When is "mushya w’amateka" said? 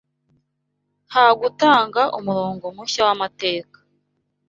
2.75-3.77